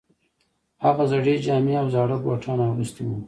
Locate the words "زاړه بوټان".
1.93-2.59